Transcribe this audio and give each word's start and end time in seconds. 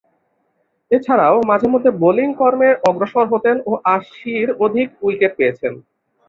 এছাড়াও, 0.91 1.35
মাঝে-মধ্যে 1.49 1.91
বোলিং 2.01 2.29
কর্মে 2.33 2.69
অগ্রসর 2.83 3.25
হতেন 3.33 3.55
ও 3.65 3.81
আশির 3.95 4.47
অধিক 4.65 4.87
উইকেট 5.01 5.31
পেয়েছেন। 5.37 5.73